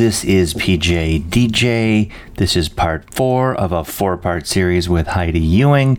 [0.00, 2.10] This is PJ DJ.
[2.36, 5.98] This is part four of a four part series with Heidi Ewing.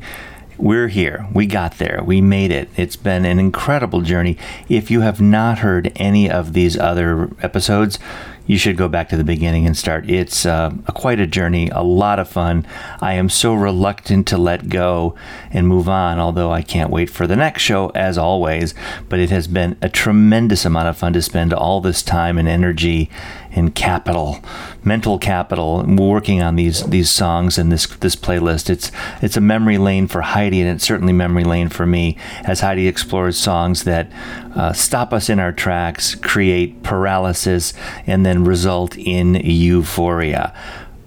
[0.58, 1.28] We're here.
[1.36, 2.02] We got there.
[2.04, 2.70] We made it.
[2.76, 4.40] It's been an incredible journey.
[4.68, 8.00] If you have not heard any of these other episodes,
[8.48, 10.10] you should go back to the beginning and start.
[10.10, 12.66] It's uh, a, quite a journey, a lot of fun.
[13.00, 15.16] I am so reluctant to let go
[15.52, 18.74] and move on, although I can't wait for the next show, as always.
[19.10, 22.48] But it has been a tremendous amount of fun to spend all this time and
[22.48, 23.10] energy
[23.54, 24.40] and capital,
[24.84, 28.70] mental capital, We're working on these these songs and this this playlist.
[28.70, 32.62] It's it's a memory lane for Heidi, and it's certainly memory lane for me as
[32.62, 34.12] Heidi explores songs that
[34.56, 37.74] uh, stop us in our tracks, create paralysis,
[38.08, 40.54] and then result in euphoria.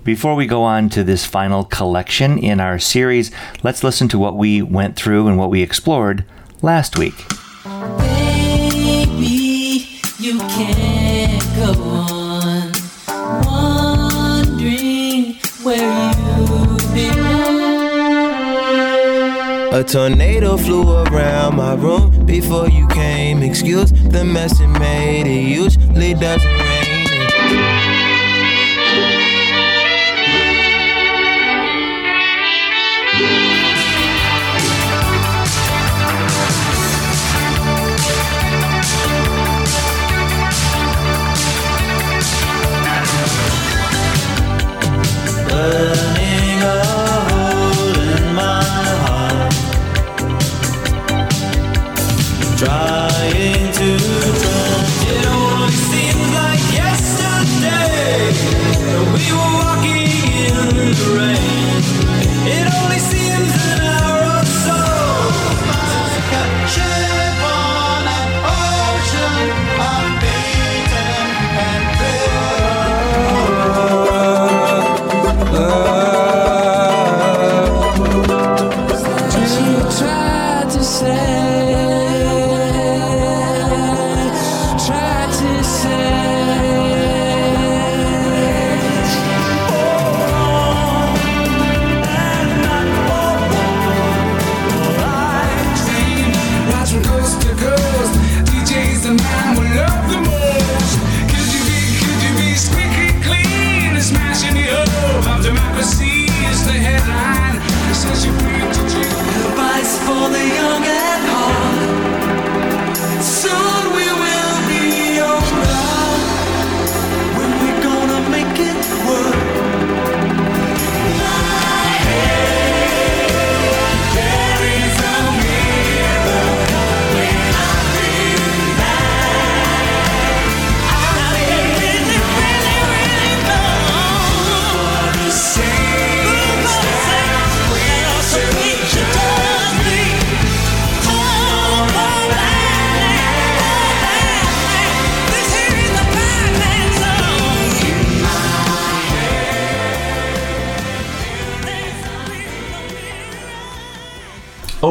[0.04, 3.30] Before we go on to this final collection in our series,
[3.62, 6.26] let's listen to what we went through and what we explored
[6.60, 7.26] last week.
[7.98, 10.00] Baby,
[19.74, 23.42] A tornado flew around my room before you came.
[23.42, 25.26] Excuse the mess it made.
[25.26, 26.83] It usually doesn't rain.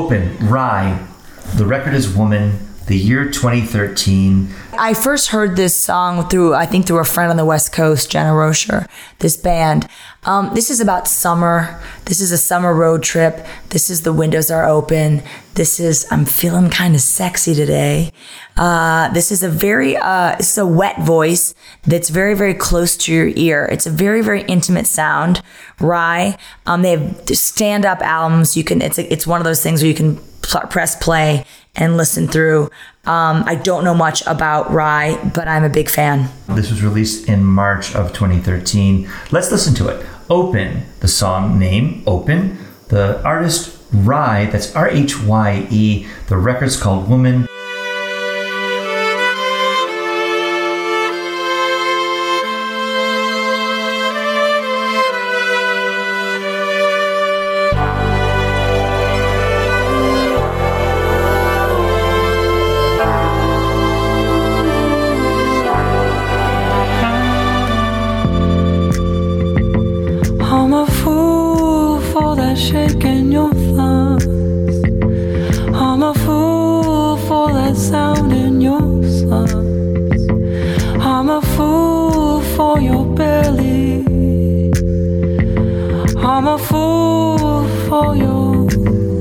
[0.03, 1.07] Open, Rhye.
[1.55, 2.72] The record is Woman.
[2.85, 4.49] The year 2013.
[4.77, 8.11] I first heard this song through, I think, through a friend on the West Coast,
[8.11, 8.87] Jenna Rocher,
[9.19, 9.87] this band.
[10.25, 11.81] Um, this is about summer.
[12.05, 13.45] This is a summer road trip.
[13.69, 15.23] This is the windows are open.
[15.53, 18.11] This is, I'm feeling kind of sexy today.
[18.57, 23.13] Uh, this is a very, uh, is a wet voice that's very, very close to
[23.13, 23.65] your ear.
[23.71, 25.41] It's a very, very intimate sound.
[25.79, 26.37] Rhye.
[26.65, 28.57] Um, they have stand up albums.
[28.57, 30.17] You can, it's, a, it's one of those things where you can
[30.69, 32.69] press play and listen through.
[33.05, 36.29] Um, I don't know much about Rhye, but I'm a big fan.
[36.49, 39.09] This was released in March of 2013.
[39.31, 40.05] Let's listen to it.
[40.29, 42.57] Open, the song name, Open.
[42.87, 46.07] The artist, Rhye, that's R H Y E.
[46.27, 47.47] The record's called Woman.
[81.41, 84.03] Fool for your belly.
[86.17, 88.55] I'm a fool for your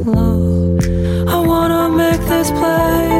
[0.06, 0.80] love.
[1.28, 3.11] I wanna make this play.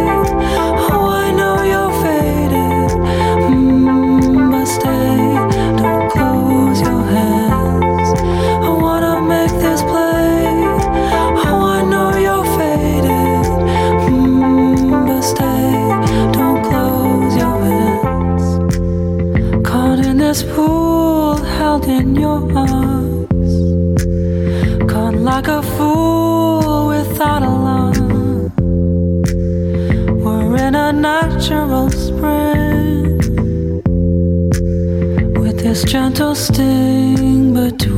[35.85, 37.92] Gentle sting between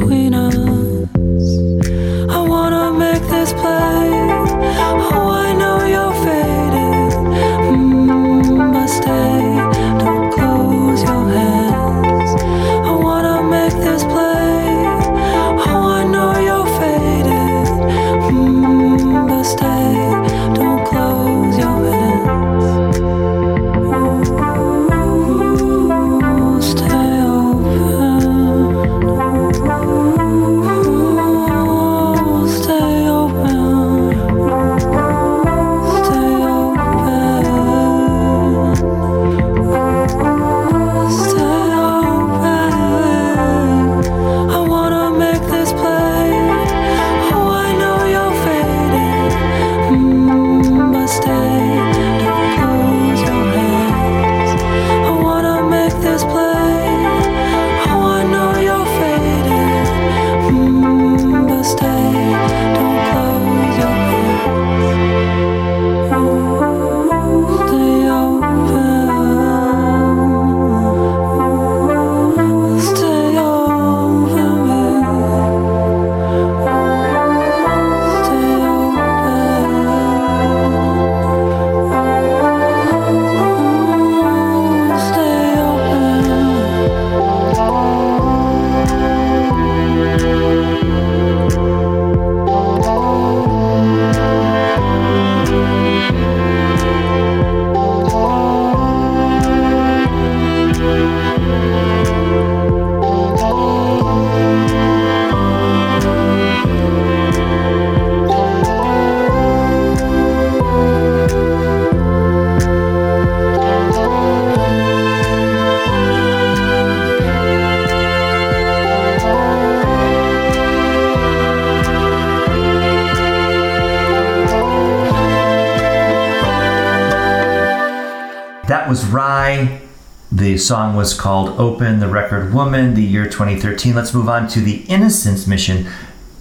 [130.95, 133.95] Was called Open, the record Woman, the year 2013.
[133.95, 135.87] Let's move on to the Innocence Mission.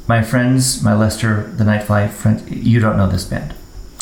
[0.07, 3.53] My friends, my Lester, the Nightfly friends, you don't know this band.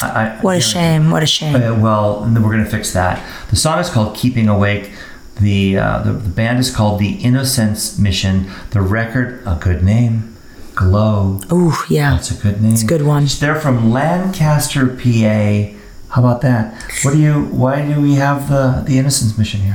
[0.02, 1.10] I, I, What a shame.
[1.12, 1.56] What a shame.
[1.56, 3.24] Uh, well, we're going to fix that.
[3.50, 4.92] The song is called Keeping Awake.
[5.40, 8.52] The, uh, the the band is called the Innocence Mission.
[8.72, 10.36] The record, a good name,
[10.76, 11.40] Glow.
[11.52, 12.12] Ooh, yeah.
[12.12, 12.74] That's a good name.
[12.74, 13.26] It's a good one.
[13.40, 15.78] They're from Lancaster, PA.
[16.10, 16.74] How about that?
[17.04, 17.46] What do you?
[17.46, 19.71] Why do we have the the Innocence Mission here?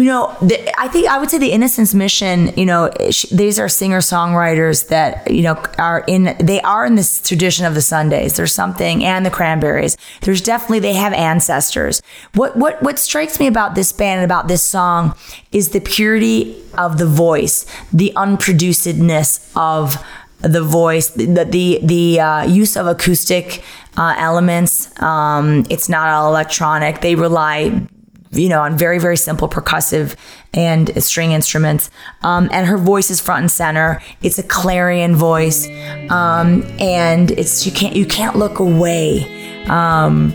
[0.00, 2.54] You know, the, I think I would say the Innocence Mission.
[2.56, 6.34] You know, sh- these are singer songwriters that you know are in.
[6.40, 8.34] They are in this tradition of the Sundays.
[8.34, 9.98] There's something, and the Cranberries.
[10.22, 12.00] There's definitely they have ancestors.
[12.32, 15.14] What what what strikes me about this band and about this song
[15.52, 20.02] is the purity of the voice, the unproducedness of
[20.38, 23.62] the voice, the the the uh, use of acoustic
[23.98, 24.98] uh, elements.
[25.02, 27.02] Um, it's not all electronic.
[27.02, 27.86] They rely
[28.32, 30.16] you know, on very, very simple percussive
[30.54, 31.90] and string instruments.
[32.22, 34.00] Um, and her voice is front and center.
[34.22, 35.66] It's a clarion voice.
[36.10, 39.64] Um, and it's, you can't, you can't look away.
[39.66, 40.32] Um,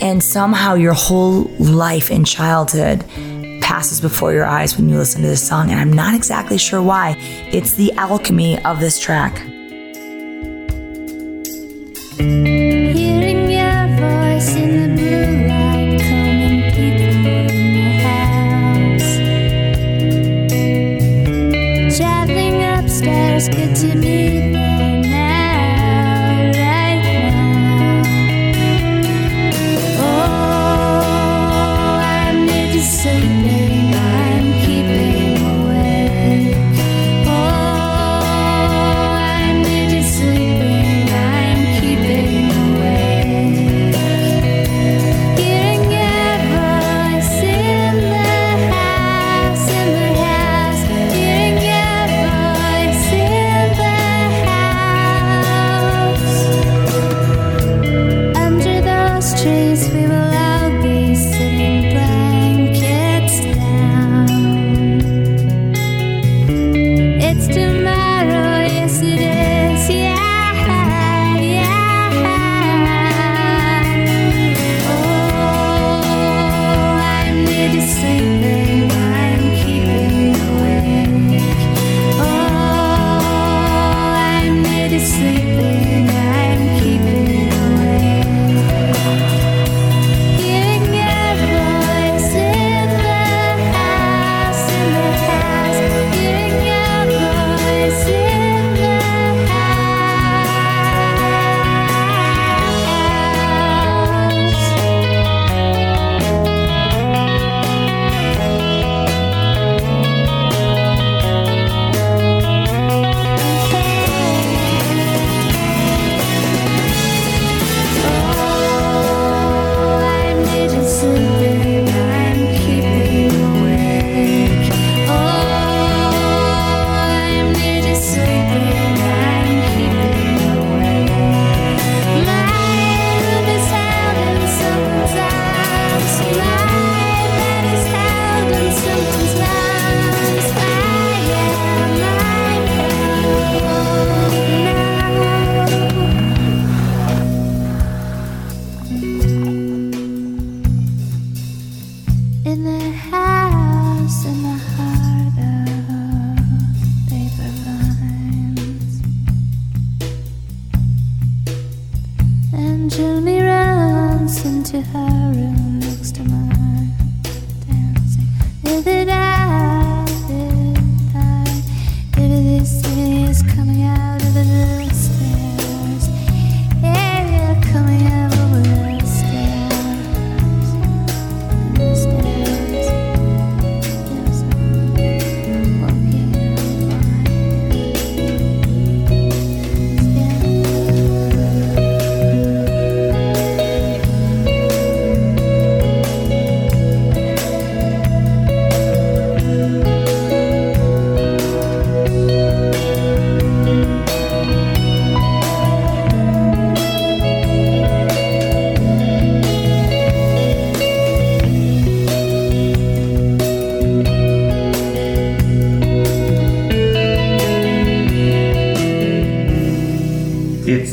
[0.00, 3.04] and somehow your whole life in childhood
[3.60, 5.70] passes before your eyes when you listen to this song.
[5.70, 7.16] And I'm not exactly sure why.
[7.52, 9.42] It's the alchemy of this track.
[23.32, 24.21] Upstairs, good to be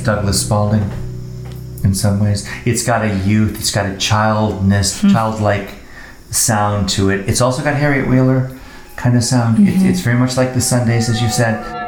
[0.09, 0.89] Douglas Spaulding
[1.83, 2.49] in some ways.
[2.65, 5.09] It's got a youth, it's got a childness, hmm.
[5.09, 5.69] childlike
[6.31, 7.29] sound to it.
[7.29, 8.57] It's also got Harriet Wheeler
[8.95, 9.67] kind of sound.
[9.67, 9.85] It's, mm-hmm.
[9.85, 11.78] it's very much like the Sundays, as you said.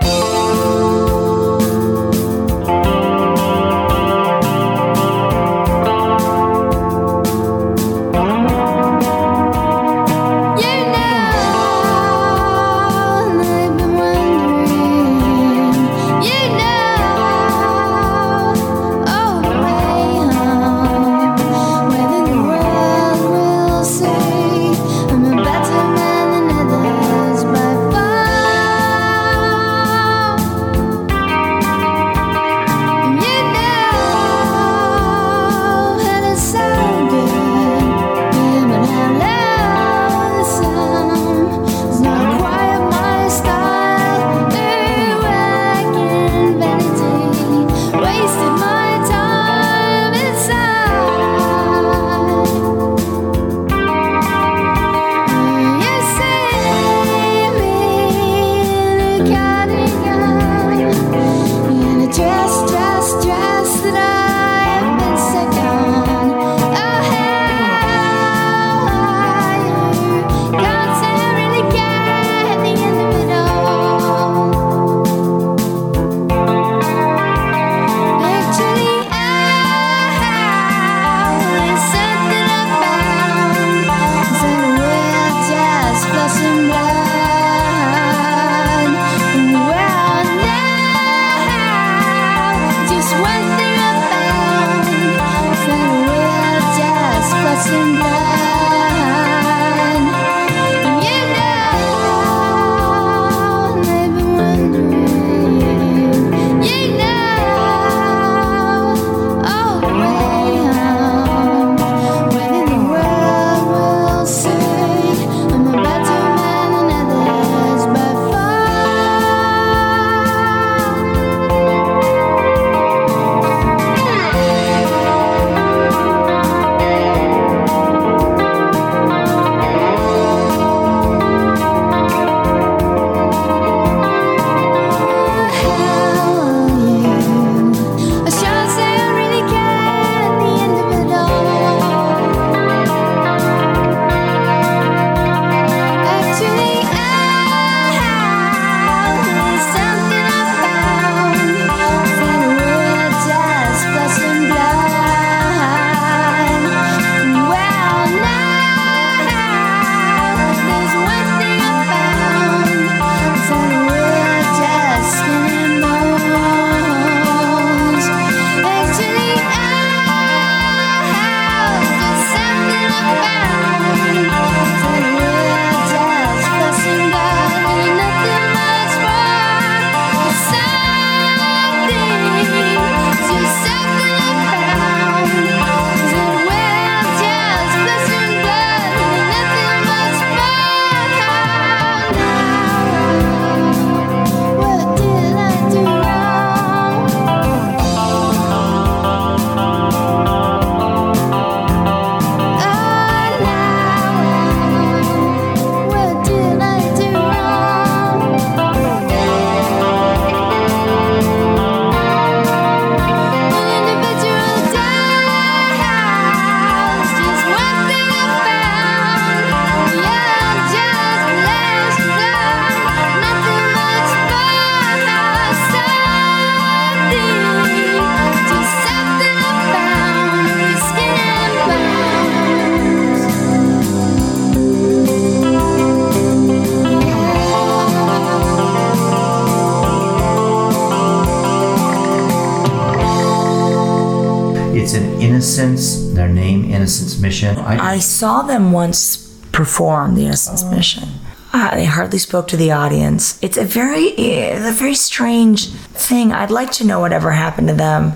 [247.22, 247.58] Mission.
[247.58, 249.18] I saw them once
[249.52, 251.08] perform the Innocence Mission.
[251.54, 253.38] Uh, they hardly spoke to the audience.
[253.44, 256.32] It's a very, it's a very strange thing.
[256.32, 258.14] I'd like to know whatever happened to them.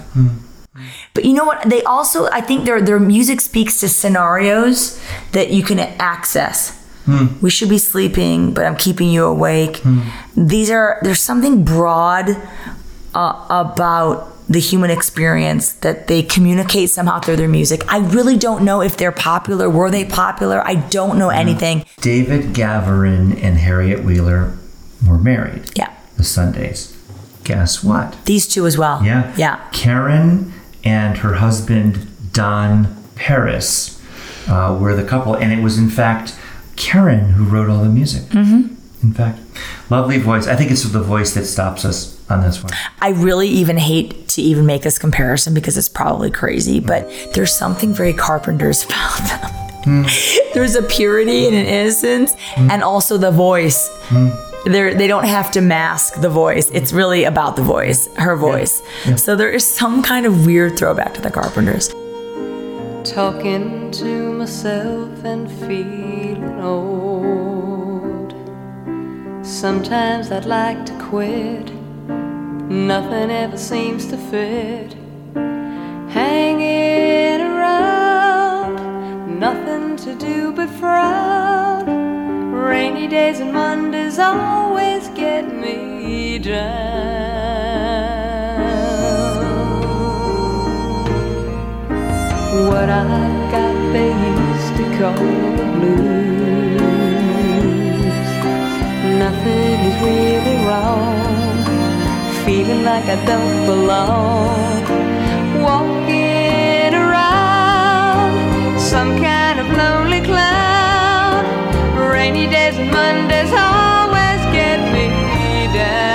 [1.14, 1.70] But you know what?
[1.70, 5.00] They also, I think their their music speaks to scenarios
[5.32, 6.82] that you can access.
[7.42, 9.82] We should be sleeping, but I'm keeping you awake.
[10.36, 12.30] These are there's something broad
[13.14, 17.82] uh, about the human experience that they communicate somehow through their music.
[17.92, 19.70] I really don't know if they're popular.
[19.70, 20.62] Were they popular?
[20.66, 21.86] I don't know anything.
[22.02, 24.58] David Gavurin and Harriet Wheeler
[25.08, 25.72] were married.
[25.76, 25.94] Yeah.
[26.18, 26.96] The Sundays.
[27.44, 28.18] Guess what?
[28.26, 29.04] These two as well.
[29.04, 29.34] Yeah.
[29.36, 29.68] Yeah.
[29.72, 30.54] Karen
[30.84, 34.02] and her husband Don Peris
[34.48, 36.38] uh, were the couple, and it was in fact
[36.76, 38.24] Karen who wrote all the music.
[38.30, 38.76] Mm-hmm.
[39.04, 39.40] In fact,
[39.90, 40.48] lovely voice.
[40.48, 42.74] I think it's the voice that stops us on this one.
[43.00, 47.54] I really even hate to even make this comparison because it's probably crazy, but there's
[47.54, 49.52] something very Carpenters about them.
[49.86, 50.04] Hmm.
[50.56, 52.72] there's a purity and an innocence, hmm.
[52.72, 53.90] and also the voice.
[54.08, 54.30] Hmm.
[54.66, 56.72] They're, they don't have to mask the voice.
[56.72, 58.82] It's really about the voice, her voice.
[59.16, 61.90] So there is some kind of weird throwback to the Carpenters.
[63.04, 68.34] talking to myself and feeling old.
[69.46, 71.70] Sometimes I'd like to quit,
[72.76, 74.94] nothing ever seems to fit.
[76.12, 78.76] Hanging around,
[79.40, 81.86] nothing to do but frown.
[82.52, 86.76] Rainy days and Mondays always get me down.
[92.70, 95.14] What I've got they used to call
[95.60, 96.06] the blues.
[99.24, 101.15] Nothing is really wrong.
[102.46, 104.84] Feeling like I don't belong.
[105.64, 111.44] Walking around some kind of lonely cloud.
[111.98, 115.08] Rainy days and Mondays always get me
[115.74, 116.06] down.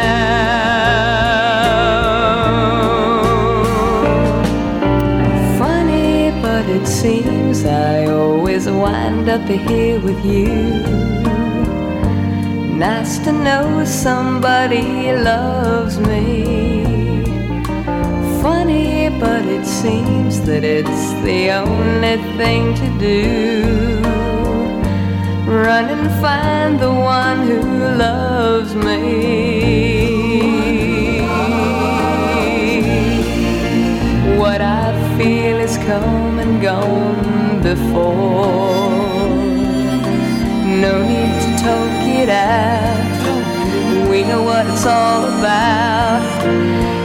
[5.59, 11.10] Funny, but it seems I always wind up here with you.
[12.81, 17.25] Nice to know somebody loves me.
[18.41, 24.01] Funny, but it seems that it's the only thing to do.
[25.45, 27.61] Run and find the one who
[27.99, 30.01] loves me.
[34.39, 34.87] What I
[35.19, 38.89] feel is come and gone before.
[40.87, 44.09] No need to talk it out.
[44.11, 47.00] We know what it's all about.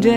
[0.00, 0.16] You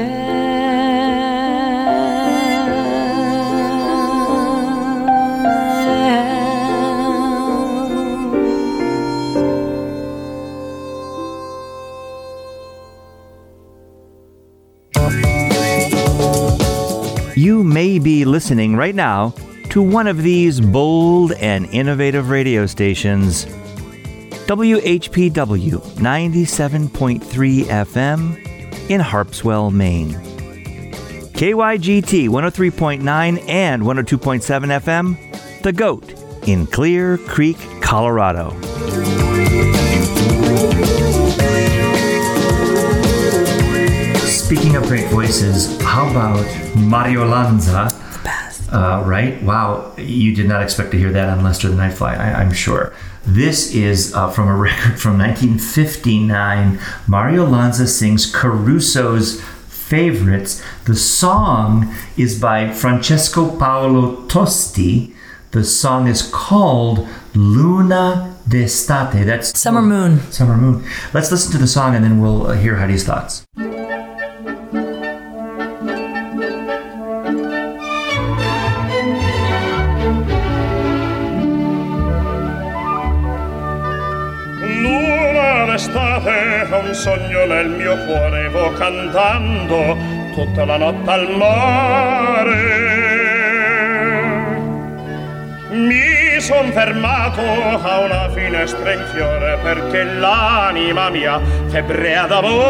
[17.65, 19.33] may be listening right now
[19.71, 23.45] to one of these bold and innovative radio stations.
[24.47, 28.52] WHPW 97.3 FM
[28.93, 30.11] in Harpswell, Maine.
[31.33, 36.13] KYGT 103.9 and 102.7 FM, The GOAT
[36.47, 38.51] in Clear Creek, Colorado.
[44.27, 47.89] Speaking of great voices, how about Mario Lanza?
[48.71, 49.41] Uh, right?
[49.41, 52.93] Wow, you did not expect to hear that on Lester the Nightfly, I- am sure.
[53.25, 56.79] This is uh, from a record from 1959.
[57.07, 60.61] Mario Lanza sings Caruso's favorites.
[60.85, 65.15] The song is by Francesco Paolo Tosti.
[65.51, 69.25] The song is called Luna d'estate.
[69.25, 70.19] That's Summer Moon.
[70.31, 70.83] Summer Moon.
[71.13, 73.45] Let's listen to the song and then we'll uh, hear Heidi's thoughts.
[86.21, 89.97] È un sogno nel mio cuore, vo cantando
[90.35, 92.91] tutta la notte al mare.
[95.71, 102.61] Mi son fermato a una finestra in fiore perché l'anima mia febbrea d'amore.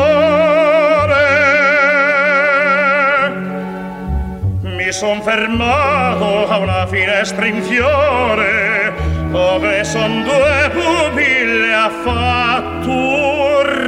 [4.61, 8.93] Mi son fermato a una finestra in fiore
[9.31, 11.73] dove son due pupille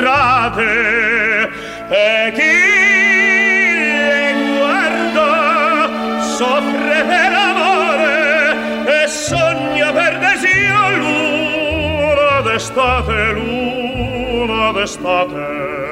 [0.06, 1.52] affatturate
[1.89, 2.56] e chi
[4.08, 5.89] le guarda
[6.22, 15.85] soffre per amore e sogna per desio luna d'estate, luna d'estate.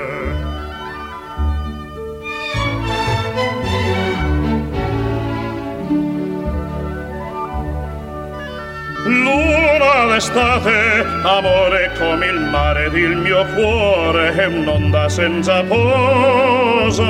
[10.13, 17.03] Luna d'estate, amore come il mare ed il mio cuore è un'onda senza posa.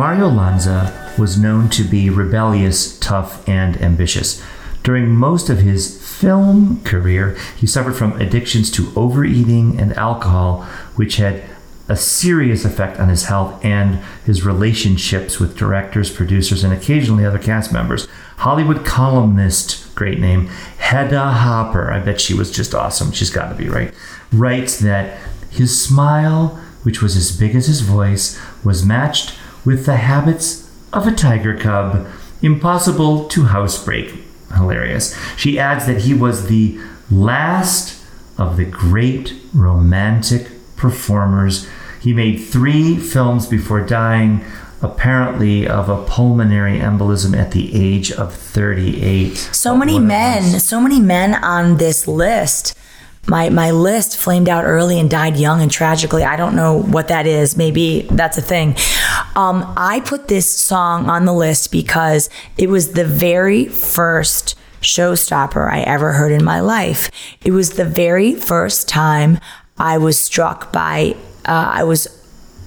[0.01, 4.43] Mario Lanza was known to be rebellious, tough, and ambitious.
[4.83, 10.63] During most of his film career, he suffered from addictions to overeating and alcohol,
[10.97, 11.43] which had
[11.87, 17.39] a serious effect on his health and his relationships with directors, producers, and occasionally other
[17.39, 18.09] cast members.
[18.39, 20.47] Hollywood columnist, great name,
[20.79, 23.93] Hedda Hopper, I bet she was just awesome, she's got to be right,
[24.33, 25.19] writes that
[25.51, 31.07] his smile, which was as big as his voice, was matched with the habits of
[31.07, 32.07] a tiger cub,
[32.43, 34.15] impossible to housebreak.
[34.55, 35.17] Hilarious.
[35.37, 38.03] She adds that he was the last
[38.37, 41.69] of the great romantic performers.
[42.01, 44.45] He made three films before dying,
[44.83, 49.37] apparently of a pulmonary embolism at the age of 38.
[49.37, 52.75] So many men, so many men on this list.
[53.31, 56.25] My my list flamed out early and died young and tragically.
[56.25, 57.57] I don't know what that is.
[57.57, 58.75] Maybe that's a thing.
[59.37, 65.71] Um, I put this song on the list because it was the very first showstopper
[65.71, 67.09] I ever heard in my life.
[67.45, 69.39] It was the very first time
[69.79, 71.15] I was struck by.
[71.45, 72.09] Uh, I was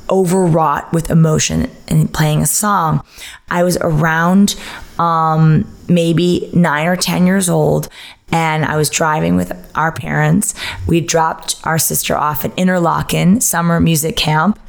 [0.09, 3.03] overwrought with emotion and playing a song.
[3.49, 4.55] I was around
[4.99, 7.89] um, maybe nine or 10 years old,
[8.31, 10.55] and I was driving with our parents.
[10.87, 14.59] We dropped our sister off at Interlochen summer music camp,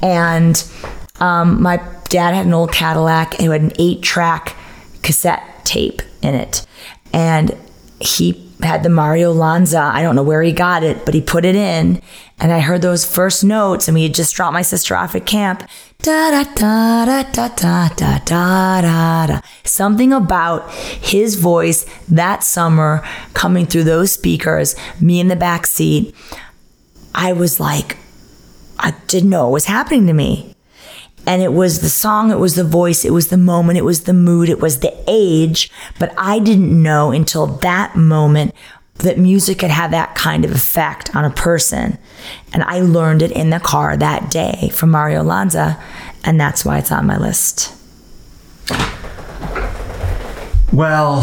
[0.00, 0.62] and
[1.20, 1.76] um, my
[2.08, 3.34] dad had an old Cadillac.
[3.40, 4.56] It had an eight track
[5.02, 6.66] cassette tape in it.
[7.12, 7.56] And
[8.00, 9.78] he had the Mario Lanza.
[9.78, 12.02] I don't know where he got it, but he put it in.
[12.40, 15.26] And I heard those first notes, and we had just dropped my sister off at
[15.26, 15.68] camp.
[16.02, 19.40] Da da da da da da da da da.
[19.64, 23.02] Something about his voice that summer
[23.32, 26.14] coming through those speakers, me in the back seat.
[27.14, 27.96] I was like,
[28.78, 30.54] I didn't know what was happening to me.
[31.26, 34.04] And it was the song, it was the voice, it was the moment, it was
[34.04, 35.70] the mood, it was the age.
[35.98, 38.54] But I didn't know until that moment
[38.96, 41.98] that music could have that kind of effect on a person.
[42.52, 45.82] And I learned it in the car that day from Mario Lanza.
[46.24, 47.74] And that's why it's on my list.
[50.72, 51.20] Well,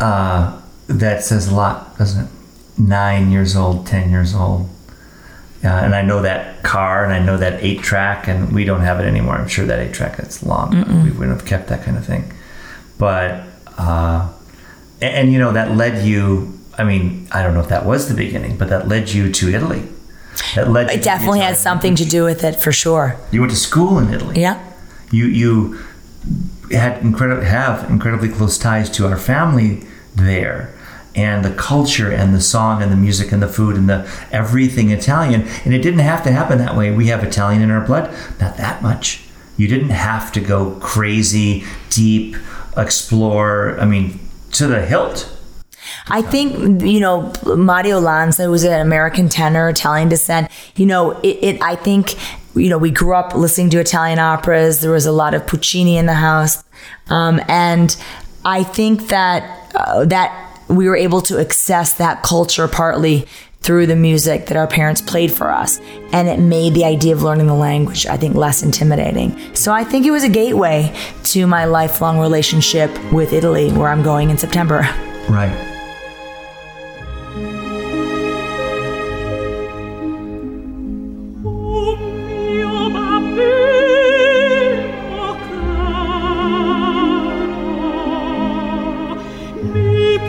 [0.00, 2.30] uh, that says a lot, doesn't it?
[2.78, 4.68] Nine years old, ten years old.
[5.62, 8.80] Uh, and I know that car, and I know that eight track, and we don't
[8.80, 9.34] have it anymore.
[9.36, 10.72] I'm sure that eight track that's long.
[11.04, 12.32] We wouldn't have kept that kind of thing.
[12.96, 13.44] But
[13.76, 14.32] uh,
[15.02, 16.58] and, and you know that led you.
[16.80, 19.50] I mean, I don't know if that was the beginning, but that led you to
[19.50, 19.82] Italy.
[20.54, 20.90] That led.
[20.90, 23.16] It definitely had something to do with it for sure.
[23.30, 24.40] You went to school in Italy.
[24.40, 24.64] Yeah.
[25.10, 25.78] You you
[26.70, 29.82] had incredible have incredibly close ties to our family
[30.16, 30.74] there,
[31.14, 34.90] and the culture and the song and the music and the food and the everything
[34.90, 35.42] Italian.
[35.66, 36.90] And it didn't have to happen that way.
[36.90, 39.24] We have Italian in our blood, not that much.
[39.58, 42.36] You didn't have to go crazy, deep,
[42.74, 43.78] explore.
[43.78, 44.18] I mean,
[44.52, 45.36] to the hilt.
[46.08, 50.50] I think you know Mario Lanza was an American tenor, Italian descent.
[50.76, 51.62] You know, it, it.
[51.62, 52.16] I think
[52.54, 54.80] you know we grew up listening to Italian operas.
[54.80, 56.62] There was a lot of Puccini in the house,
[57.08, 57.96] um, and
[58.44, 63.26] I think that uh, that we were able to access that culture partly
[63.62, 65.80] through the music that our parents played for us
[66.12, 69.84] and it made the idea of learning the language i think less intimidating so i
[69.84, 70.90] think it was a gateway
[71.24, 74.88] to my lifelong relationship with italy where i'm going in september
[75.28, 75.69] Right.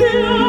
[0.02, 0.41] Mi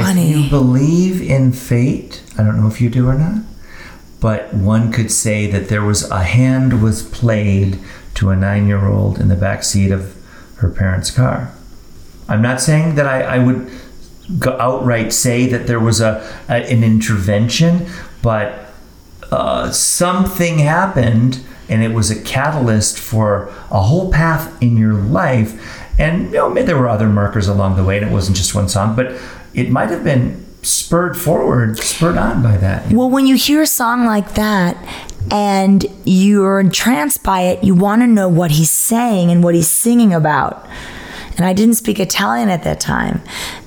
[0.00, 3.42] If you believe in fate, I don't know if you do or not,
[4.20, 7.78] but one could say that there was a hand was played
[8.14, 10.16] to a nine-year-old in the back seat of
[10.56, 11.52] her parents' car.
[12.28, 13.70] I'm not saying that I, I would
[14.38, 17.86] go outright say that there was a, a an intervention,
[18.22, 18.72] but
[19.30, 25.84] uh, something happened and it was a catalyst for a whole path in your life.
[25.98, 28.54] And you know, maybe there were other markers along the way, and it wasn't just
[28.54, 29.12] one song, but
[29.56, 32.92] it might have been spurred forward, spurred on by that.
[32.92, 34.76] Well, when you hear a song like that
[35.30, 39.70] and you're entranced by it, you want to know what he's saying and what he's
[39.70, 40.66] singing about.
[41.36, 43.20] And I didn't speak Italian at that time.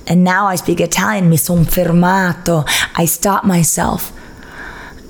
[0.07, 1.29] And now I speak Italian.
[1.29, 2.63] Mi son fermato.
[2.95, 4.11] I stop myself.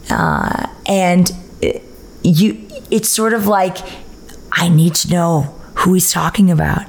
[0.10, 1.84] Uh, and it-
[2.24, 2.58] you,
[2.92, 3.78] it's sort of like,
[4.52, 5.42] I need to know
[5.76, 6.84] who he's talking about.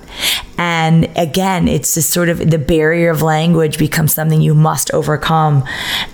[0.60, 5.64] And again, it's this sort of the barrier of language becomes something you must overcome.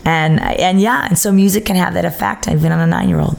[0.05, 3.19] And and yeah, and so music can have that effect, even on a nine year
[3.19, 3.37] old.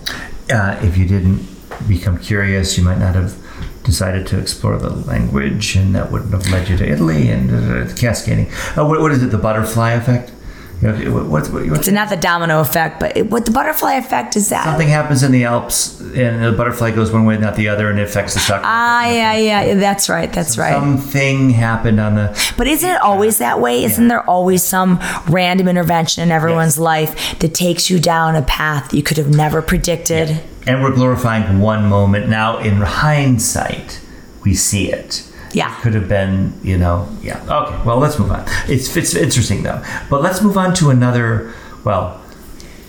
[0.51, 1.47] uh, if you didn't
[1.87, 3.35] become curious, you might not have
[3.83, 7.95] decided to explore the language, and that wouldn't have led you to Italy and uh,
[7.95, 8.51] cascading.
[8.75, 9.27] Uh, what, what is it?
[9.27, 10.33] The butterfly effect?
[10.81, 13.51] You know, what- what's, what, what's It's not the domino effect, but it, what the
[13.51, 14.63] butterfly effect is that?
[14.63, 17.99] something happens in the Alps, and the butterfly goes one way, not the other, and
[17.99, 18.61] it affects the stock.
[18.63, 20.73] Ah, yeah, yeah, yeah, that's right, that's right.
[20.73, 22.53] Something happened on the.
[22.57, 23.83] But isn't it always that way?
[23.85, 28.93] Isn't there always some random intervention in everyone's life that takes you down a path
[28.93, 30.41] you could have never predicted?
[30.67, 32.29] And we're glorifying one moment.
[32.29, 33.99] Now, in hindsight,
[34.43, 35.23] we see it.
[35.53, 35.79] Yeah.
[35.81, 37.41] Could have been, you know, yeah.
[37.43, 38.45] Okay, well, let's move on.
[38.67, 39.83] It's, it's interesting, though.
[40.09, 42.21] But let's move on to another, well,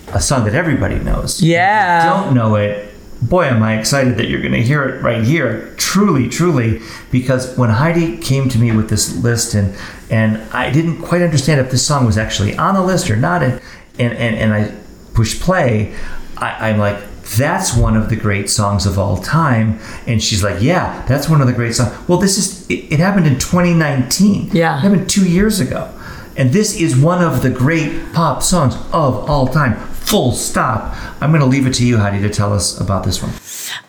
[0.09, 1.42] a song that everybody knows.
[1.42, 1.99] Yeah.
[1.99, 5.03] If you don't know it, boy, am I excited that you're going to hear it
[5.03, 5.75] right here.
[5.77, 6.81] Truly, truly.
[7.11, 9.77] Because when Heidi came to me with this list, and,
[10.11, 13.42] and I didn't quite understand if this song was actually on the list or not,
[13.42, 13.61] and,
[13.99, 14.75] and, and, and I
[15.14, 15.94] pushed play,
[16.37, 17.03] I, I'm like,
[17.37, 19.79] that's one of the great songs of all time.
[20.07, 21.95] And she's like, yeah, that's one of the great songs.
[22.09, 24.51] Well, this is, it, it happened in 2019.
[24.53, 24.77] Yeah.
[24.77, 25.93] It happened two years ago.
[26.37, 29.77] And this is one of the great pop songs of all time.
[29.77, 30.97] Full stop.
[31.21, 33.33] I'm going to leave it to you, Heidi, to tell us about this one.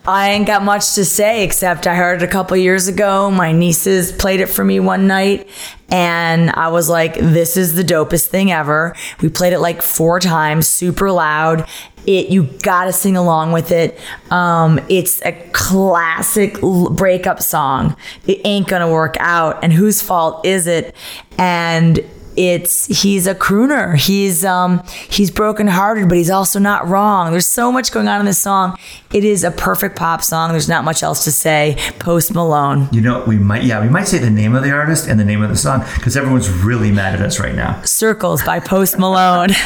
[0.05, 3.29] I ain't got much to say except I heard it a couple years ago.
[3.29, 5.47] My nieces played it for me one night
[5.91, 8.95] and I was like, this is the dopest thing ever.
[9.21, 11.67] We played it like four times, super loud.
[12.05, 13.99] It, you gotta sing along with it.
[14.31, 17.95] Um, it's a classic breakup song.
[18.25, 19.63] It ain't gonna work out.
[19.63, 20.95] And whose fault is it?
[21.37, 21.99] And
[22.35, 23.95] it's he's a crooner.
[23.95, 27.31] He's um he's brokenhearted, but he's also not wrong.
[27.31, 28.77] There's so much going on in this song.
[29.11, 30.51] It is a perfect pop song.
[30.51, 31.77] There's not much else to say.
[31.99, 32.87] Post Malone.
[32.91, 35.25] You know, we might, yeah, we might say the name of the artist and the
[35.25, 37.81] name of the song because everyone's really mad at us right now.
[37.83, 39.49] Circles by Post Malone.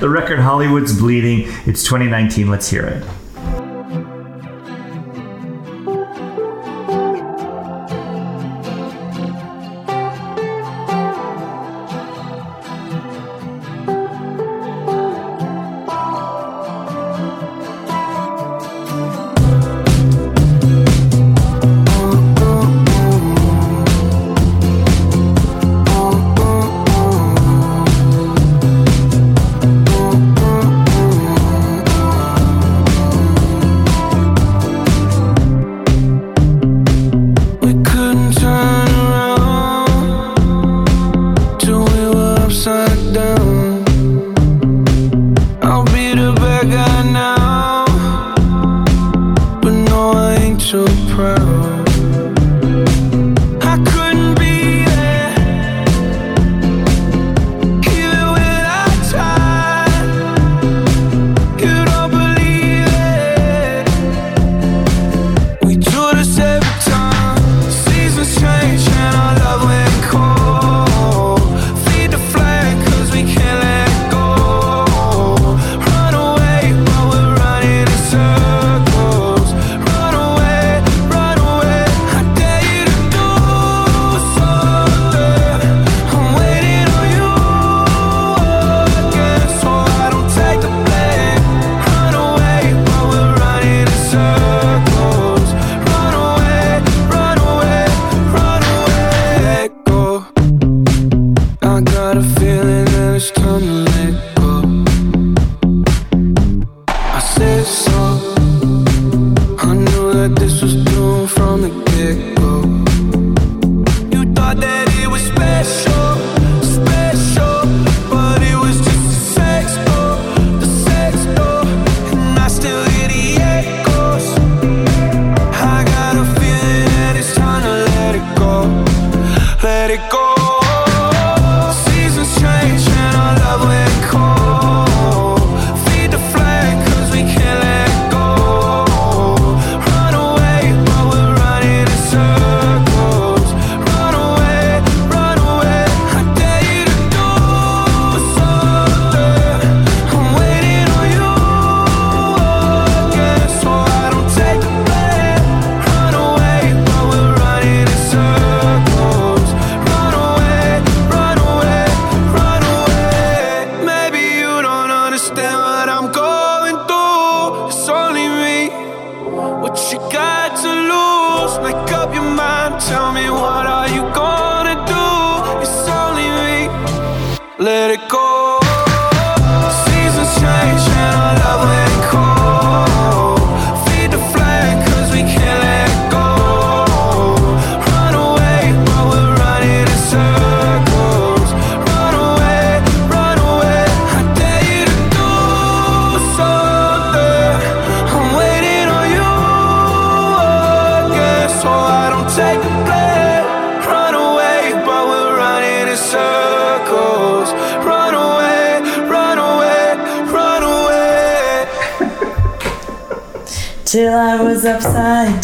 [0.00, 1.44] The record Hollywood's Bleeding.
[1.64, 2.50] It's 2019.
[2.50, 3.04] Let's hear it.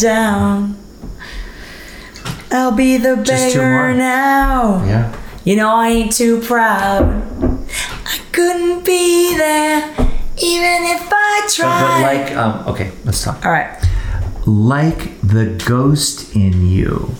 [0.03, 0.77] Down.
[2.51, 4.83] I'll be the Just beggar now.
[4.85, 5.19] Yeah.
[5.43, 7.03] You know I ain't too proud.
[8.05, 9.79] I couldn't be there,
[10.37, 11.81] even if I tried.
[11.81, 13.43] but like, um, okay, let's talk.
[13.45, 13.73] All right.
[14.45, 17.15] like the ghost in you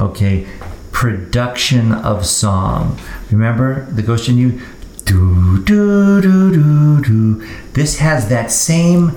[0.00, 0.46] okay
[0.92, 2.98] production of song
[3.30, 4.60] remember the ghost in you
[5.06, 9.10] do do do do do this has that same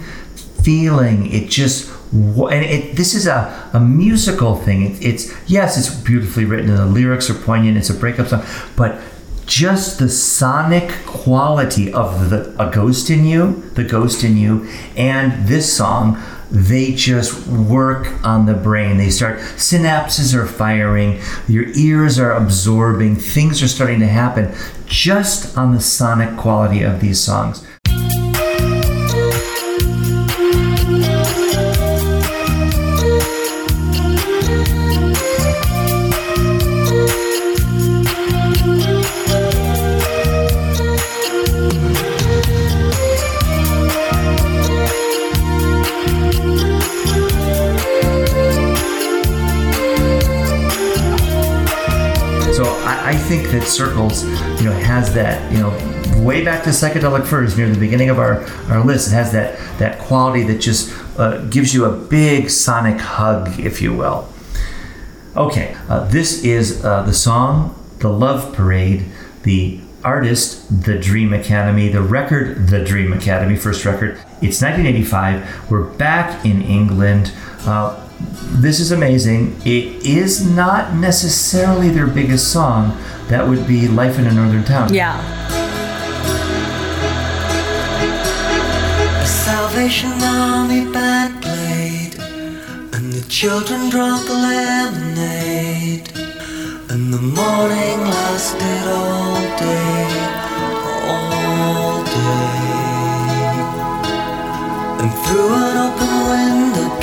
[0.63, 4.83] feeling it just and it this is a, a musical thing.
[4.83, 8.45] It, it's yes it's beautifully written and the lyrics are poignant it's a breakup song
[8.75, 9.01] but
[9.45, 15.47] just the sonic quality of the a ghost in you the ghost in you and
[15.47, 18.97] this song they just work on the brain.
[18.97, 24.53] They start synapses are firing your ears are absorbing things are starting to happen
[24.85, 27.65] just on the sonic quality of these songs
[53.55, 54.25] That Circles,
[54.59, 55.69] you know, has that, you know,
[56.21, 59.07] way back to psychedelic furs near the beginning of our, our list.
[59.07, 63.81] It has that that quality that just uh, gives you a big sonic hug, if
[63.81, 64.27] you will.
[65.37, 69.05] Okay, uh, this is uh, the song "The Love Parade."
[69.43, 71.87] The artist, The Dream Academy.
[71.87, 73.55] The record, The Dream Academy.
[73.55, 74.15] First record.
[74.41, 75.71] It's 1985.
[75.71, 77.31] We're back in England.
[78.61, 79.55] This is amazing.
[79.65, 82.97] It is not necessarily their biggest song.
[83.27, 84.93] That would be Life in a Northern Town.
[84.93, 85.17] Yeah.
[89.19, 92.19] The Salvation Army band played,
[92.93, 96.09] and the children drank lemonade,
[96.89, 100.07] and the morning lasted all day,
[101.09, 102.61] all day.
[105.01, 106.94] And through an open window came,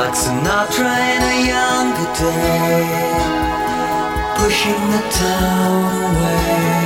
[0.00, 2.86] like Sinatra in a younger day,
[4.38, 6.79] pushing the town away.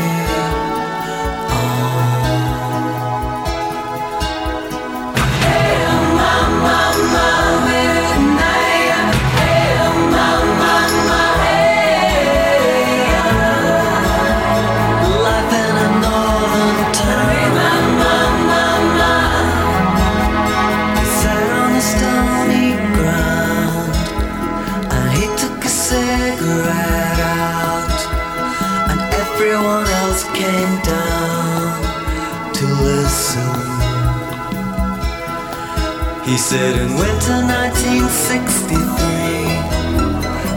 [36.35, 38.75] He said in winter 1963,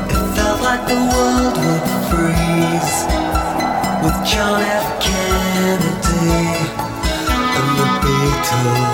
[0.10, 3.06] it felt like the world would freeze
[4.02, 5.00] with John F.
[5.00, 6.74] Kennedy
[7.54, 8.87] and the Beatles.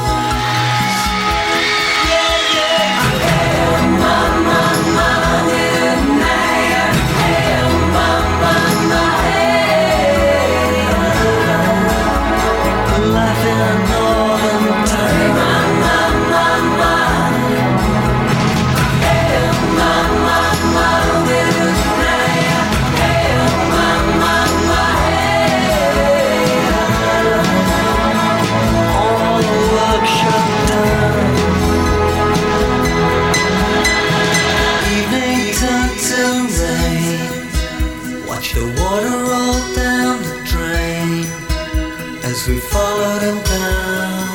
[42.44, 44.28] As we followed him down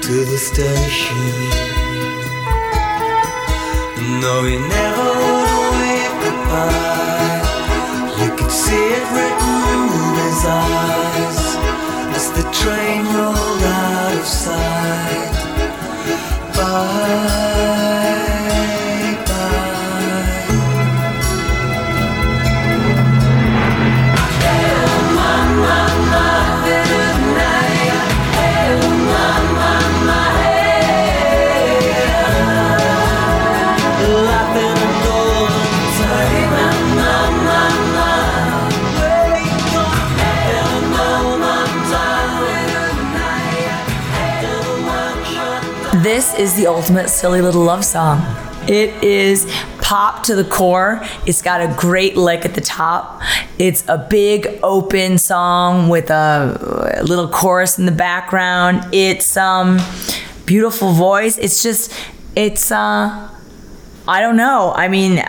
[0.00, 1.16] to the station.
[4.20, 7.42] No, he never would wave goodbye.
[8.22, 9.56] You could see it written
[10.02, 11.40] in his eyes
[12.18, 15.32] as the train rolled out of sight.
[16.56, 18.03] Bye,
[46.38, 48.20] Is the ultimate silly little love song.
[48.68, 49.46] It is
[49.80, 51.00] pop to the core.
[51.26, 53.22] It's got a great lick at the top.
[53.58, 58.92] It's a big open song with a, a little chorus in the background.
[58.92, 59.78] It's um
[60.44, 61.38] beautiful voice.
[61.38, 61.92] It's just
[62.34, 63.33] it's uh
[64.06, 64.72] I don't know.
[64.76, 65.22] I mean,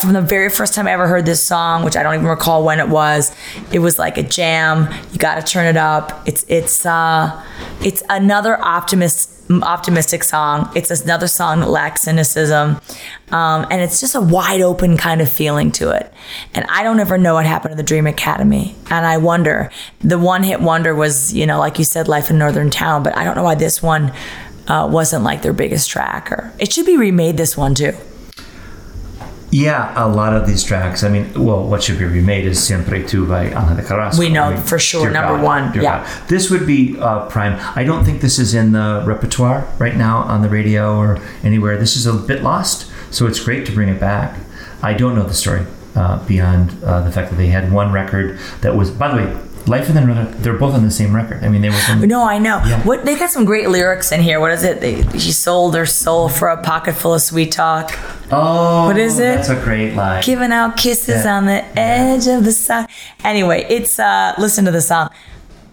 [0.00, 2.64] from the very first time I ever heard this song, which I don't even recall
[2.64, 3.32] when it was,
[3.72, 4.92] it was like a jam.
[5.12, 6.26] You got to turn it up.
[6.26, 7.44] It's it's uh,
[7.82, 10.68] it's another optimist optimistic song.
[10.74, 12.80] It's another song that lacks cynicism,
[13.30, 16.12] um, and it's just a wide open kind of feeling to it.
[16.52, 19.70] And I don't ever know what happened to the Dream Academy, and I wonder.
[20.00, 23.16] The one hit wonder was, you know, like you said, Life in Northern Town, but
[23.16, 24.12] I don't know why this one.
[24.68, 27.36] Uh, wasn't like their biggest track, or it should be remade.
[27.36, 27.96] This one too.
[29.56, 31.02] Yeah, a lot of these tracks.
[31.02, 34.20] I mean, well, what should be remade is Siempre Tu by Ana de Carrasco.
[34.20, 36.04] We know I mean, for sure, number God, one, yeah.
[36.04, 36.28] God.
[36.28, 37.58] This would be uh, prime.
[37.74, 41.78] I don't think this is in the repertoire right now on the radio or anywhere.
[41.78, 44.38] This is a bit lost, so it's great to bring it back.
[44.82, 48.38] I don't know the story uh, beyond uh, the fact that they had one record
[48.60, 51.42] that was, by the way, Life and the Northern, they're both on the same record.
[51.42, 52.00] I mean, they were from.
[52.02, 52.62] No, I know.
[52.64, 52.82] Yeah.
[52.84, 54.38] What they got some great lyrics in here.
[54.38, 54.80] What is it?
[54.80, 57.98] They, she sold her soul for a pocket full of sweet talk.
[58.30, 59.36] Oh, What is it?
[59.36, 60.22] That's a great line.
[60.24, 61.36] Giving out kisses Yeah.
[61.36, 62.86] on the edge of the sun.
[63.24, 65.10] Anyway, it's uh listen to the song.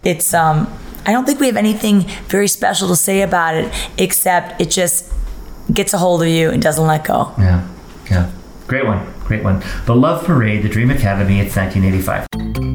[0.04, 0.68] It's um
[1.06, 5.12] I don't think we have anything very special to say about it except it just
[5.72, 7.32] gets a hold of you and doesn't let go.
[7.38, 7.68] Yeah,
[8.10, 8.32] yeah.
[8.68, 9.62] Great one, great one.
[9.86, 12.73] The Love Parade, the Dream Academy, it's 1985.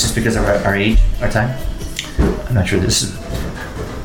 [0.00, 1.54] It's just because of our, our age, our time.
[2.48, 3.12] I'm not sure this is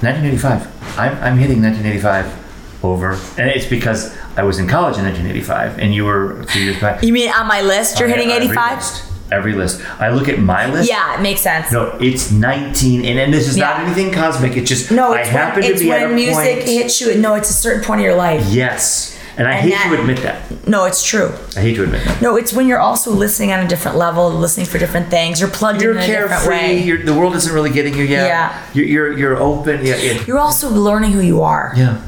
[0.04, 1.00] 1985.
[1.00, 5.94] I'm, I'm hitting 1985 over, and it's because I was in college in 1985, and
[5.96, 7.02] you were a few years back.
[7.02, 7.98] You mean on my list?
[7.98, 8.78] You're hitting Every 85?
[8.78, 9.12] list.
[9.32, 9.82] Every list.
[10.02, 10.90] I look at my list.
[10.90, 11.72] Yeah, it makes sense.
[11.72, 14.58] No, it's 19, and, and this is not anything cosmic.
[14.58, 16.68] It's just No, I it's happen when, to be at when a music point.
[16.68, 17.16] hits you.
[17.16, 18.46] No, it's a certain point of your life.
[18.50, 20.68] Yes, and I And hate that- to admit that.
[20.68, 21.32] No, it's true.
[21.58, 22.22] I hate to admit that.
[22.22, 25.40] No, it's when you're also listening on a different level, listening for different things.
[25.40, 26.82] You're plugged You're in in a different way.
[26.82, 28.28] You're, the world isn't really getting you yet.
[28.28, 28.62] Yeah.
[28.74, 29.86] You're you're, you're open.
[29.86, 29.96] Yeah.
[29.98, 30.24] yeah.
[30.26, 31.74] You're also learning who you are.
[31.76, 32.02] yeah.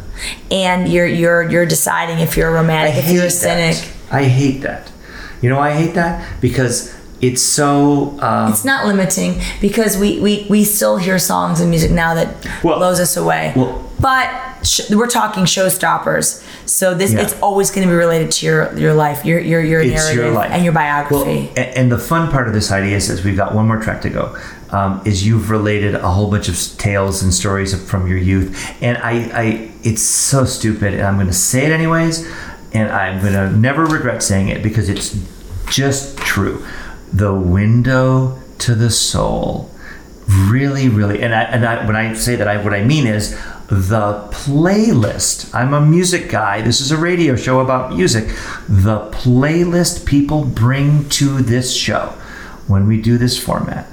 [0.49, 3.75] And you're you're you're deciding if you're a romantic, if you're a cynic.
[3.75, 4.15] that.
[4.15, 4.91] I hate that.
[5.41, 6.25] You know why I hate that?
[6.41, 8.17] Because it's so.
[8.19, 12.27] Uh, It's not limiting because we, we, we still hear songs and music now that
[12.63, 13.53] Well- blows us away.
[13.55, 14.29] well- but
[14.63, 17.21] sh- we're talking showstoppers, so this Yeah.
[17.21, 20.15] it's always going to be related to your your life, your your your it's narrative
[20.25, 21.51] your life and your biography.
[21.57, 24.01] a- and, the fun part of this idea is, is we've got one more track
[24.01, 24.35] to go.
[24.69, 28.97] Um, is you've related a whole bunch of tales and stories from your youth, and
[28.97, 32.27] I, I, it's so stupid, and I'm going to say it anyways,
[32.73, 35.17] and I'm going to never regret saying it because it's
[35.69, 36.65] just true.
[37.13, 39.69] The window to the soul
[40.27, 43.39] really really and I, and I when i say that i what i mean is
[43.67, 45.53] the playlist.
[45.53, 46.61] I'm a music guy.
[46.61, 48.27] This is a radio show about music.
[48.69, 52.13] The playlist people bring to this show.
[52.67, 53.89] When we do this format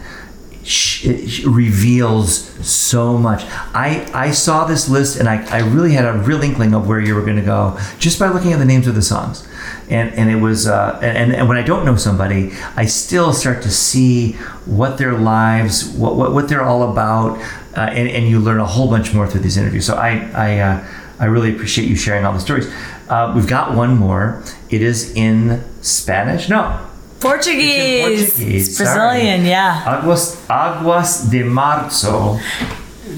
[1.45, 3.43] reveals so much
[3.75, 7.01] i i saw this list and i i really had a real inkling of where
[7.01, 9.47] you were going to go just by looking at the names of the songs
[9.89, 13.63] and and it was uh, and and when I don't know somebody, I still start
[13.63, 14.33] to see
[14.65, 17.39] what their lives, what what, what they're all about,
[17.77, 19.87] uh, and and you learn a whole bunch more through these interviews.
[19.87, 20.85] So I I uh,
[21.19, 22.73] I really appreciate you sharing all the stories.
[23.09, 24.43] Uh, we've got one more.
[24.71, 26.49] It is in Spanish.
[26.49, 26.91] No.
[27.21, 28.03] Portuguese,
[28.33, 29.49] Portuguese, It's Brazilian, sorry.
[29.49, 29.83] yeah.
[29.87, 32.41] Aguas Aguas de Março.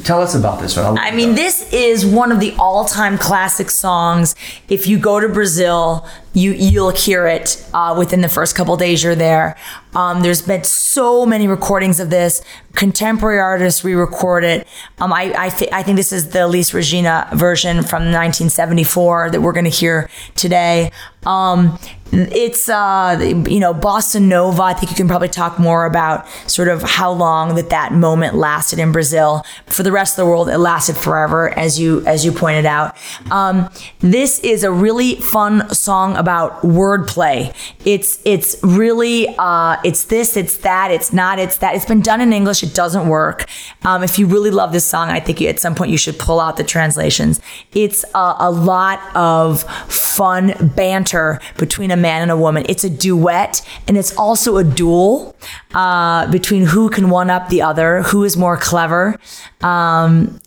[0.05, 0.99] Tell us about this one.
[0.99, 4.35] I mean, this is one of the all-time classic songs.
[4.69, 9.03] If you go to Brazil, you you'll hear it uh, within the first couple days
[9.03, 9.57] you're there.
[9.95, 12.43] Um, there's been so many recordings of this.
[12.75, 14.69] Contemporary artists re-record it.
[14.99, 19.41] Um, I I, th- I think this is the Elis Regina version from 1974 that
[19.41, 20.91] we're going to hear today.
[21.25, 21.79] Um,
[22.13, 24.63] it's uh, you know bossa nova.
[24.63, 28.35] I think you can probably talk more about sort of how long that that moment
[28.35, 29.45] lasted in Brazil.
[29.67, 32.97] For the rest of the world, it lasted forever, as you as you pointed out.
[33.31, 33.69] Um,
[34.01, 37.55] this is a really fun song about wordplay.
[37.85, 41.75] It's it's really uh, it's this, it's that, it's not, it's that.
[41.75, 42.63] It's been done in English.
[42.63, 43.47] It doesn't work.
[43.85, 46.41] Um, if you really love this song, I think at some point you should pull
[46.41, 47.41] out the translations.
[47.73, 52.65] It's a, a lot of fun banter between a man and a woman.
[52.69, 55.37] It's a duet and it's also a duel
[55.75, 59.19] uh, between who can one up the other, who is more clever.
[59.63, 60.41] Um,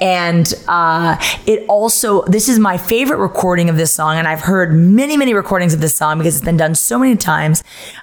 [0.00, 4.74] and uh, it also this is my favorite recording of this song and i've heard
[4.74, 7.62] many many recordings of this song because it's been done so many times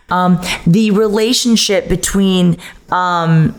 [0.09, 2.57] um, the relationship between
[2.91, 3.53] um,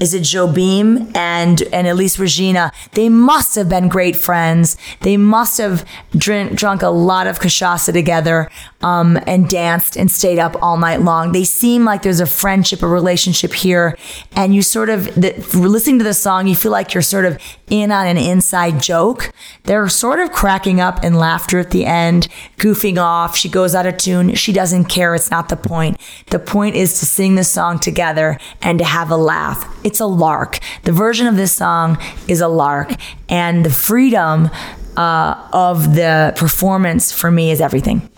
[0.00, 2.72] is it Jobim and and Elis Regina?
[2.92, 4.76] They must have been great friends.
[5.00, 5.84] They must have
[6.16, 8.50] drink, drunk a lot of cachaça together
[8.82, 11.32] um, and danced and stayed up all night long.
[11.32, 13.96] They seem like there's a friendship, a relationship here,
[14.36, 17.40] and you sort of the, listening to the song, you feel like you're sort of
[17.70, 19.32] in on an inside joke.
[19.64, 22.28] They're sort of cracking up in laughter at the end,
[22.58, 23.36] goofing off.
[23.36, 24.34] She goes out of tune.
[24.34, 25.14] She doesn't care.
[25.14, 26.00] It's not the point.
[26.30, 29.66] The point is to sing the song together and to have a laugh.
[29.84, 30.58] It's a lark.
[30.84, 32.94] The version of this song is a lark,
[33.28, 34.50] and the freedom
[34.96, 38.08] uh, of the performance for me is everything.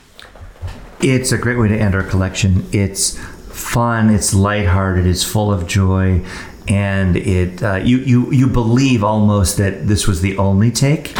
[1.00, 2.66] It's a great way to end our collection.
[2.72, 4.10] It's fun.
[4.10, 5.06] It's lighthearted.
[5.06, 6.24] It's full of joy,
[6.68, 11.14] and it uh, you you you believe almost that this was the only take.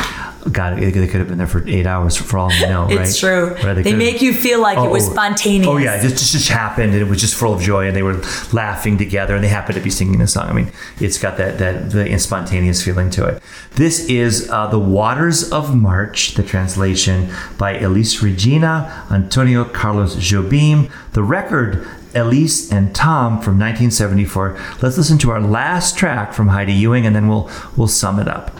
[0.52, 3.00] God, they could have been there for eight hours for all we know, right?
[3.00, 3.54] It's true.
[3.54, 5.66] Right, They could- make you feel like it was Oh, spontaneous.
[5.66, 8.02] Oh yeah, it just, just happened, and it was just full of joy, and they
[8.02, 8.20] were
[8.52, 10.48] laughing together, and they happened to be singing the song.
[10.48, 10.70] I mean,
[11.00, 13.42] it's got that that the spontaneous feeling to it.
[13.74, 20.90] This is uh, the Waters of March, the translation by Elis Regina, Antonio Carlos Jobim.
[21.12, 21.86] The record.
[22.14, 24.58] Elis and Tom from 1974.
[24.80, 28.26] Let's listen to our last track from Heidi Ewing, and then we'll we'll sum it
[28.26, 28.58] up.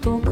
[0.00, 0.30] Toco,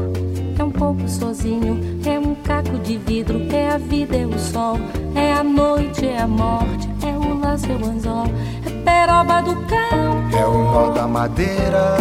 [0.57, 1.79] é um pouco sozinho.
[2.05, 4.77] É um caco de vidro, é a vida, é o sol.
[5.15, 8.25] É a noite, é a morte, é o lance, é o anzol,
[8.65, 11.97] é peroba do cão, É o nó da madeira,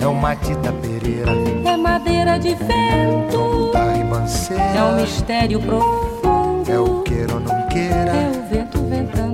[0.00, 1.30] é o Matita Pereira,
[1.64, 6.70] É madeira de vento, da é um ribanceira, mistério profundo.
[6.70, 9.33] é o queira ou não É queira, o vento ventando,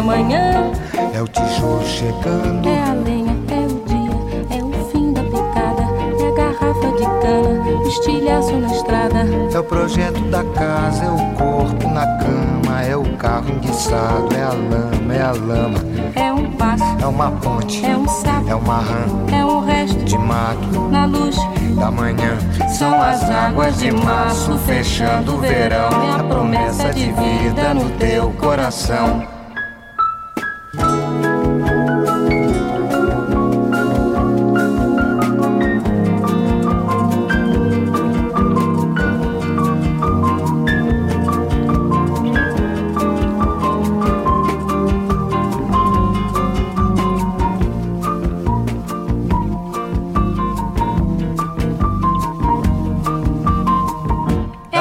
[0.00, 0.72] da manhã,
[1.14, 5.82] é o tijolo chegando, é a lenha, é o dia, é o fim da picada,
[6.18, 9.26] é a garrafa de cana, estilhaço na estrada.
[9.52, 14.42] É o projeto da casa, é o corpo na cama, é o carro enguiçado, é
[14.42, 15.78] a lama, é a lama,
[16.14, 20.02] É um passo, é uma ponte, é um sapo, é uma rã é um resto
[20.02, 21.36] de mato na luz.
[21.76, 22.38] da manhã.
[22.68, 28.30] São as águas de março fechando o verão, é a promessa de vida no teu
[28.32, 29.39] coração.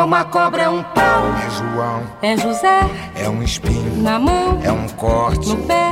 [0.09, 2.79] Uma cobra, é um pau, É João, é José.
[3.15, 5.47] É um espinho, na mão, é um corte.
[5.49, 5.91] no pé.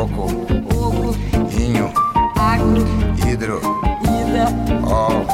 [0.00, 0.28] coco,
[0.74, 1.14] oco,
[1.58, 1.92] inho,
[2.38, 2.86] agro,
[3.26, 3.60] hidro,
[4.02, 4.46] ida,
[4.86, 5.26] ol,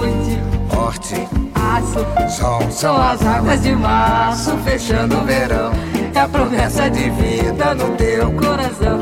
[0.00, 0.40] oite,
[0.74, 2.04] horte, aço.
[2.28, 2.70] sol.
[2.70, 5.70] São as águas de março fechando o verão,
[6.14, 8.98] é a promessa de vida no teu coração.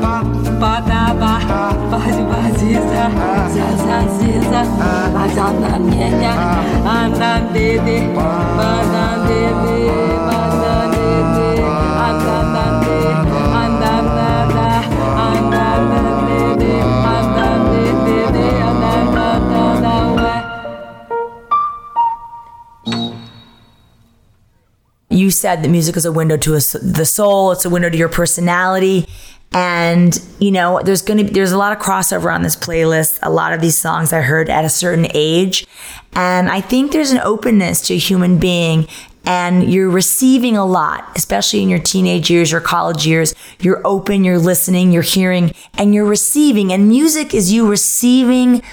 [0.59, 1.39] Badaba,
[1.89, 3.09] bade baziza,
[3.53, 4.61] zazaziza,
[5.23, 6.33] azananenha,
[6.85, 8.07] andandede,
[8.55, 10.16] bandandede,
[25.27, 27.97] you said that music is a window to a the soul it's a window to
[27.97, 29.05] your personality
[29.51, 33.51] and you know there's gonna there's a lot of crossover on this playlist a lot
[33.51, 35.67] of these songs i heard at a certain age
[36.13, 38.87] and i think there's an openness to a human being
[39.25, 43.35] and you're receiving a lot, especially in your teenage years, your college years.
[43.59, 46.71] You're open, you're listening, you're hearing, and you're receiving.
[46.71, 48.63] And music is you receiving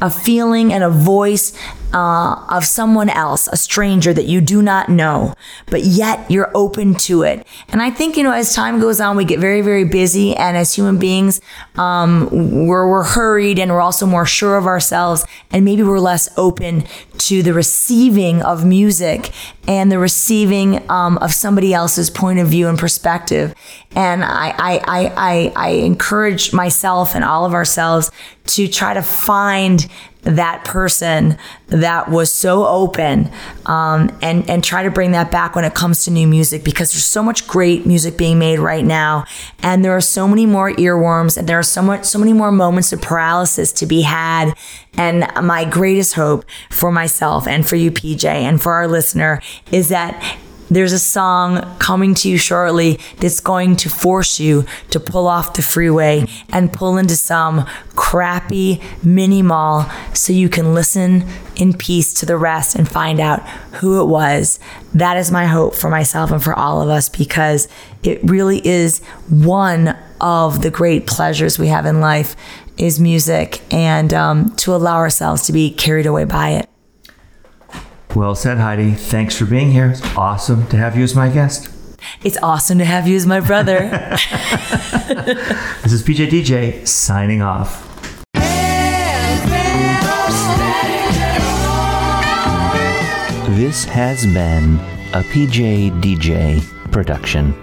[0.00, 1.58] a feeling and a voice
[1.92, 5.34] uh, of someone else, a stranger that you do not know,
[5.66, 7.46] but yet you're open to it.
[7.68, 10.34] And I think, you know, as time goes on, we get very, very busy.
[10.36, 11.40] And as human beings,
[11.76, 12.28] um,
[12.66, 15.24] we're, we're hurried and we're also more sure of ourselves.
[15.50, 16.84] And maybe we're less open
[17.18, 19.32] to the receiving of music
[19.68, 23.54] and the receiving um, of somebody else's point of view and perspective.
[23.94, 28.10] And I, I, I, I, I encourage myself and all of ourselves
[28.46, 29.88] to try to find
[30.26, 33.30] that person that was so open
[33.66, 36.92] um, and and try to bring that back when it comes to new music because
[36.92, 39.24] there's so much great music being made right now.
[39.60, 42.52] And there are so many more earworms and there are so much so many more
[42.52, 44.52] moments of paralysis to be had.
[44.98, 49.90] And my greatest hope for myself and for you PJ and for our listener is
[49.90, 50.38] that
[50.70, 55.54] there's a song coming to you shortly that's going to force you to pull off
[55.54, 61.24] the freeway and pull into some crappy mini mall so you can listen
[61.56, 63.46] in peace to the rest and find out
[63.80, 64.58] who it was.
[64.94, 67.68] That is my hope for myself and for all of us because
[68.02, 72.36] it really is one of the great pleasures we have in life
[72.78, 76.68] is music and um, to allow ourselves to be carried away by it.
[78.16, 78.92] Well said, Heidi.
[78.92, 79.90] Thanks for being here.
[79.90, 81.68] It's awesome to have you as my guest.
[82.24, 83.90] It's awesome to have you as my brother.
[85.82, 87.82] This is PJ DJ signing off.
[93.54, 94.76] This has been
[95.12, 97.54] a PJ DJ production.